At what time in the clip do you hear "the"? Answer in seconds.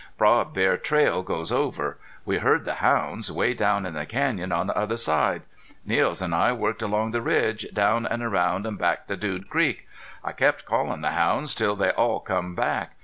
2.65-2.73, 3.93-4.07, 4.65-4.75, 7.11-7.21, 11.01-11.11